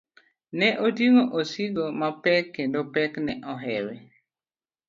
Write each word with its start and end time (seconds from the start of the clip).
Ne 0.57 0.69
oting'o 0.85 1.23
osigo 1.39 1.85
mapek 1.99 2.45
kendo 2.55 2.79
pek 2.93 3.13
ne 3.25 3.33
ohewe. 3.53 3.95